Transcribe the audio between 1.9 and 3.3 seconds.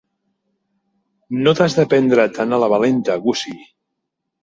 prendre tan a la valenta,